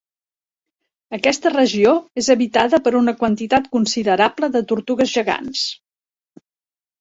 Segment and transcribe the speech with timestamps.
[1.17, 1.91] Aquesta regió
[2.21, 5.63] és habitada per una quantitat considerable de tortugues gegants.